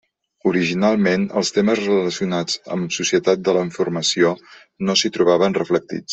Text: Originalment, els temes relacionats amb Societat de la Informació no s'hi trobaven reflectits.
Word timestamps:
Originalment, 0.51 1.25
els 1.41 1.53
temes 1.57 1.81
relacionats 1.83 2.57
amb 2.77 2.95
Societat 2.97 3.45
de 3.51 3.55
la 3.59 3.63
Informació 3.69 4.33
no 4.89 4.97
s'hi 5.03 5.15
trobaven 5.21 5.61
reflectits. 5.63 6.09